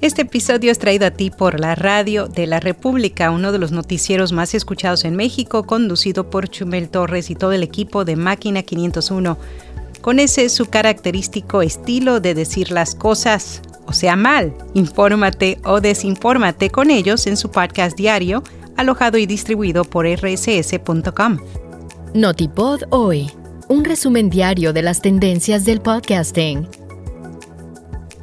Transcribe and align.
Este 0.00 0.22
episodio 0.22 0.70
es 0.70 0.78
traído 0.78 1.06
a 1.06 1.10
ti 1.10 1.30
por 1.30 1.58
la 1.58 1.74
Radio 1.74 2.28
de 2.28 2.46
la 2.46 2.60
República, 2.60 3.32
uno 3.32 3.50
de 3.50 3.58
los 3.58 3.72
noticieros 3.72 4.32
más 4.32 4.54
escuchados 4.54 5.04
en 5.04 5.16
México, 5.16 5.64
conducido 5.64 6.30
por 6.30 6.48
Chumel 6.48 6.88
Torres 6.88 7.30
y 7.30 7.34
todo 7.34 7.50
el 7.50 7.64
equipo 7.64 8.04
de 8.04 8.14
Máquina 8.14 8.62
501. 8.62 9.36
Con 10.00 10.20
ese 10.20 10.48
su 10.50 10.66
característico 10.66 11.62
estilo 11.62 12.20
de 12.20 12.34
decir 12.34 12.70
las 12.70 12.94
cosas, 12.94 13.60
o 13.86 13.92
sea, 13.92 14.14
mal. 14.14 14.54
Infórmate 14.74 15.58
o 15.64 15.80
desinfórmate 15.80 16.70
con 16.70 16.90
ellos 16.90 17.26
en 17.26 17.36
su 17.36 17.50
podcast 17.50 17.96
diario, 17.96 18.44
alojado 18.76 19.18
y 19.18 19.26
distribuido 19.26 19.82
por 19.82 20.06
rss.com. 20.06 21.38
Notipod 22.14 22.82
hoy, 22.90 23.30
un 23.68 23.84
resumen 23.84 24.30
diario 24.30 24.72
de 24.72 24.82
las 24.82 25.02
tendencias 25.02 25.64
del 25.64 25.80
podcasting. 25.80 26.68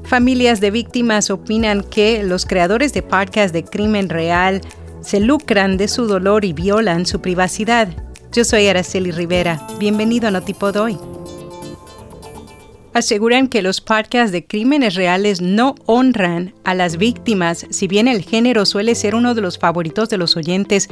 Familias 0.07 0.61
de 0.61 0.69
víctimas 0.69 1.31
opinan 1.31 1.81
que 1.81 2.21
los 2.21 2.45
creadores 2.45 2.93
de 2.93 3.01
podcast 3.01 3.51
de 3.51 3.63
crimen 3.63 4.07
real 4.09 4.61
se 5.01 5.19
lucran 5.19 5.77
de 5.77 5.87
su 5.87 6.05
dolor 6.05 6.45
y 6.45 6.53
violan 6.53 7.07
su 7.07 7.21
privacidad. 7.21 7.87
Yo 8.31 8.45
soy 8.45 8.67
Araceli 8.67 9.09
Rivera. 9.09 9.65
Bienvenido 9.79 10.27
a 10.27 10.31
Notipod 10.31 10.75
hoy. 10.75 10.97
Aseguran 12.93 13.47
que 13.47 13.63
los 13.63 13.81
podcasts 13.81 14.31
de 14.31 14.45
crímenes 14.45 14.93
reales 14.93 15.41
no 15.41 15.73
honran 15.87 16.53
a 16.63 16.75
las 16.75 16.97
víctimas, 16.97 17.65
si 17.71 17.87
bien 17.87 18.07
el 18.07 18.21
género 18.21 18.67
suele 18.67 18.93
ser 18.93 19.15
uno 19.15 19.33
de 19.33 19.41
los 19.41 19.57
favoritos 19.57 20.09
de 20.09 20.19
los 20.19 20.37
oyentes. 20.37 20.87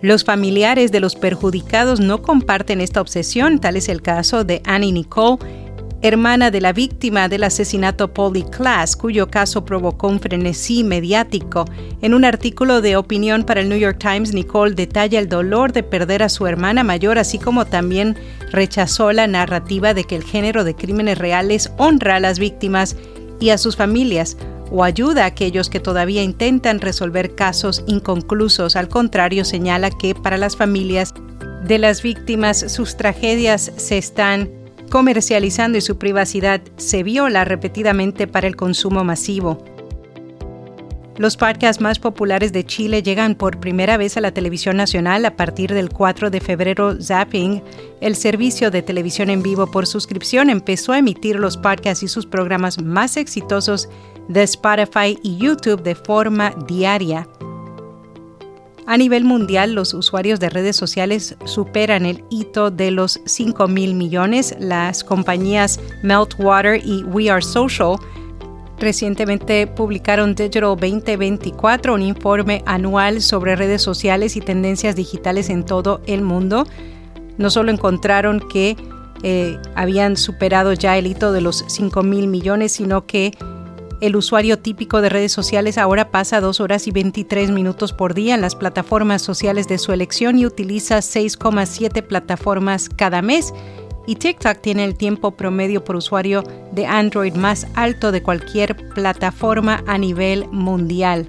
Los 0.00 0.24
familiares 0.24 0.92
de 0.92 1.00
los 1.00 1.14
perjudicados 1.14 2.00
no 2.00 2.22
comparten 2.22 2.80
esta 2.80 3.02
obsesión, 3.02 3.58
tal 3.60 3.76
es 3.76 3.90
el 3.90 4.00
caso 4.00 4.44
de 4.44 4.62
Annie 4.64 4.92
Nicole 4.92 5.65
hermana 6.02 6.50
de 6.50 6.60
la 6.60 6.72
víctima 6.72 7.28
del 7.28 7.44
asesinato 7.44 8.12
Polly 8.12 8.44
Class, 8.44 8.96
cuyo 8.96 9.28
caso 9.28 9.64
provocó 9.64 10.08
un 10.08 10.20
frenesí 10.20 10.84
mediático. 10.84 11.64
En 12.02 12.14
un 12.14 12.24
artículo 12.24 12.80
de 12.80 12.96
opinión 12.96 13.44
para 13.44 13.60
el 13.60 13.68
New 13.68 13.78
York 13.78 13.98
Times, 13.98 14.32
Nicole 14.34 14.74
detalla 14.74 15.18
el 15.18 15.28
dolor 15.28 15.72
de 15.72 15.82
perder 15.82 16.22
a 16.22 16.28
su 16.28 16.46
hermana 16.46 16.84
mayor, 16.84 17.18
así 17.18 17.38
como 17.38 17.64
también 17.64 18.16
rechazó 18.52 19.12
la 19.12 19.26
narrativa 19.26 19.94
de 19.94 20.04
que 20.04 20.16
el 20.16 20.24
género 20.24 20.64
de 20.64 20.74
crímenes 20.74 21.18
reales 21.18 21.72
honra 21.78 22.16
a 22.16 22.20
las 22.20 22.38
víctimas 22.38 22.96
y 23.40 23.50
a 23.50 23.58
sus 23.58 23.76
familias 23.76 24.36
o 24.70 24.84
ayuda 24.84 25.24
a 25.24 25.26
aquellos 25.26 25.70
que 25.70 25.80
todavía 25.80 26.22
intentan 26.22 26.80
resolver 26.80 27.34
casos 27.34 27.84
inconclusos. 27.86 28.76
Al 28.76 28.88
contrario, 28.88 29.44
señala 29.44 29.90
que 29.90 30.14
para 30.14 30.36
las 30.36 30.56
familias 30.56 31.14
de 31.64 31.78
las 31.78 32.02
víctimas 32.02 32.72
sus 32.72 32.96
tragedias 32.96 33.72
se 33.76 33.98
están 33.98 34.65
comercializando 34.90 35.78
y 35.78 35.80
su 35.80 35.98
privacidad 35.98 36.60
se 36.76 37.02
viola 37.02 37.44
repetidamente 37.44 38.26
para 38.26 38.46
el 38.46 38.56
consumo 38.56 39.04
masivo. 39.04 39.62
Los 41.18 41.38
podcasts 41.38 41.80
más 41.80 41.98
populares 41.98 42.52
de 42.52 42.64
Chile 42.64 43.02
llegan 43.02 43.36
por 43.36 43.58
primera 43.58 43.96
vez 43.96 44.18
a 44.18 44.20
la 44.20 44.32
televisión 44.32 44.76
nacional 44.76 45.24
a 45.24 45.34
partir 45.34 45.72
del 45.72 45.88
4 45.88 46.28
de 46.30 46.40
febrero. 46.40 47.00
Zapping, 47.00 47.62
el 48.02 48.16
servicio 48.16 48.70
de 48.70 48.82
televisión 48.82 49.30
en 49.30 49.42
vivo 49.42 49.70
por 49.70 49.86
suscripción, 49.86 50.50
empezó 50.50 50.92
a 50.92 50.98
emitir 50.98 51.36
los 51.36 51.56
podcasts 51.56 52.02
y 52.02 52.08
sus 52.08 52.26
programas 52.26 52.82
más 52.82 53.16
exitosos 53.16 53.88
de 54.28 54.42
Spotify 54.42 55.18
y 55.22 55.38
YouTube 55.38 55.82
de 55.82 55.94
forma 55.94 56.52
diaria. 56.66 57.26
A 58.88 58.96
nivel 58.96 59.24
mundial, 59.24 59.72
los 59.72 59.94
usuarios 59.94 60.38
de 60.38 60.48
redes 60.48 60.76
sociales 60.76 61.36
superan 61.44 62.06
el 62.06 62.22
hito 62.30 62.70
de 62.70 62.92
los 62.92 63.20
5 63.24 63.66
mil 63.66 63.94
millones. 63.94 64.54
Las 64.60 65.02
compañías 65.02 65.80
Meltwater 66.04 66.80
y 66.84 67.02
We 67.02 67.28
Are 67.28 67.42
Social 67.42 67.96
recientemente 68.78 69.66
publicaron 69.66 70.36
Digital 70.36 70.76
2024, 70.76 71.94
un 71.94 72.02
informe 72.02 72.62
anual 72.64 73.22
sobre 73.22 73.56
redes 73.56 73.82
sociales 73.82 74.36
y 74.36 74.40
tendencias 74.40 74.94
digitales 74.94 75.50
en 75.50 75.64
todo 75.64 76.00
el 76.06 76.22
mundo. 76.22 76.64
No 77.38 77.50
solo 77.50 77.72
encontraron 77.72 78.38
que 78.38 78.76
eh, 79.24 79.58
habían 79.74 80.16
superado 80.16 80.72
ya 80.74 80.96
el 80.96 81.08
hito 81.08 81.32
de 81.32 81.40
los 81.40 81.64
5 81.66 82.04
mil 82.04 82.28
millones, 82.28 82.70
sino 82.72 83.04
que 83.04 83.36
el 84.00 84.16
usuario 84.16 84.58
típico 84.58 85.00
de 85.00 85.08
redes 85.08 85.32
sociales 85.32 85.78
ahora 85.78 86.10
pasa 86.10 86.40
2 86.40 86.60
horas 86.60 86.86
y 86.86 86.90
23 86.90 87.50
minutos 87.50 87.92
por 87.92 88.14
día 88.14 88.34
en 88.34 88.40
las 88.40 88.54
plataformas 88.54 89.22
sociales 89.22 89.68
de 89.68 89.78
su 89.78 89.92
elección 89.92 90.38
y 90.38 90.46
utiliza 90.46 90.98
6,7 90.98 92.02
plataformas 92.02 92.88
cada 92.88 93.22
mes. 93.22 93.54
Y 94.06 94.16
TikTok 94.16 94.58
tiene 94.58 94.84
el 94.84 94.96
tiempo 94.96 95.32
promedio 95.32 95.82
por 95.82 95.96
usuario 95.96 96.44
de 96.72 96.86
Android 96.86 97.34
más 97.34 97.66
alto 97.74 98.12
de 98.12 98.22
cualquier 98.22 98.76
plataforma 98.90 99.82
a 99.86 99.98
nivel 99.98 100.46
mundial. 100.48 101.28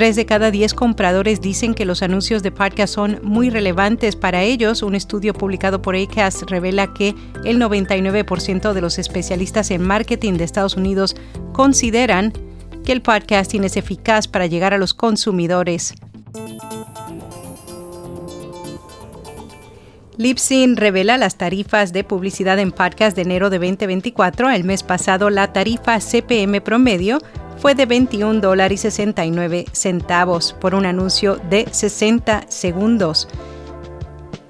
Tres 0.00 0.16
de 0.16 0.24
cada 0.24 0.50
diez 0.50 0.72
compradores 0.72 1.42
dicen 1.42 1.74
que 1.74 1.84
los 1.84 2.02
anuncios 2.02 2.42
de 2.42 2.50
podcast 2.50 2.94
son 2.94 3.20
muy 3.22 3.50
relevantes 3.50 4.16
para 4.16 4.42
ellos. 4.42 4.82
Un 4.82 4.94
estudio 4.94 5.34
publicado 5.34 5.82
por 5.82 5.94
Acast 5.94 6.44
revela 6.44 6.94
que 6.94 7.14
el 7.44 7.60
99% 7.60 8.72
de 8.72 8.80
los 8.80 8.98
especialistas 8.98 9.70
en 9.70 9.82
marketing 9.82 10.38
de 10.38 10.44
Estados 10.44 10.78
Unidos 10.78 11.16
consideran 11.52 12.32
que 12.82 12.92
el 12.92 13.02
podcasting 13.02 13.64
es 13.64 13.76
eficaz 13.76 14.26
para 14.26 14.46
llegar 14.46 14.72
a 14.72 14.78
los 14.78 14.94
consumidores. 14.94 15.92
Lipsin 20.16 20.76
revela 20.76 21.18
las 21.18 21.36
tarifas 21.36 21.92
de 21.92 22.04
publicidad 22.04 22.58
en 22.58 22.72
podcast 22.72 23.16
de 23.16 23.22
enero 23.22 23.50
de 23.50 23.58
2024. 23.58 24.48
El 24.50 24.64
mes 24.64 24.82
pasado 24.82 25.28
la 25.28 25.52
tarifa 25.52 25.98
CPM 25.98 26.62
promedio 26.62 27.18
fue 27.60 27.74
de 27.74 27.84
21 27.84 28.40
dólares 28.40 28.80
y 28.80 28.82
69 28.84 29.66
centavos 29.72 30.54
por 30.58 30.74
un 30.74 30.86
anuncio 30.86 31.36
de 31.50 31.68
60 31.70 32.46
segundos. 32.48 33.28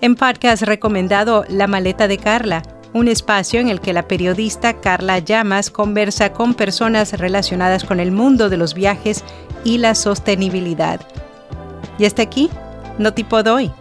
En 0.00 0.14
podcast 0.14 0.62
recomendado 0.62 1.44
La 1.48 1.66
maleta 1.66 2.06
de 2.06 2.18
Carla, 2.18 2.62
un 2.92 3.08
espacio 3.08 3.58
en 3.58 3.68
el 3.68 3.80
que 3.80 3.92
la 3.92 4.06
periodista 4.06 4.80
Carla 4.80 5.18
Llamas 5.18 5.70
conversa 5.70 6.32
con 6.32 6.54
personas 6.54 7.18
relacionadas 7.18 7.84
con 7.84 7.98
el 7.98 8.12
mundo 8.12 8.48
de 8.48 8.56
los 8.56 8.74
viajes 8.74 9.24
y 9.64 9.78
la 9.78 9.96
sostenibilidad. 9.96 11.00
Y 11.98 12.04
hasta 12.04 12.22
aquí, 12.22 12.48
no 12.98 13.12
tipo 13.12 13.42
doy. 13.42 13.72